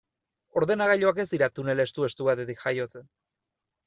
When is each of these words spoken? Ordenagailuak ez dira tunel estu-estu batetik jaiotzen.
Ordenagailuak 0.59 1.19
ez 1.23 1.25
dira 1.33 1.49
tunel 1.59 1.83
estu-estu 1.83 2.27
batetik 2.31 2.65
jaiotzen. 2.65 3.07